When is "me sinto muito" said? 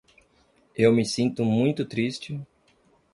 0.91-1.85